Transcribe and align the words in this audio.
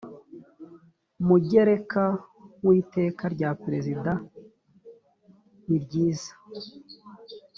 mugereka 1.25 2.03
w 2.65 2.67
iteka 2.81 3.23
rya 3.33 3.49
perezida 3.63 4.11
niryiza 5.67 6.31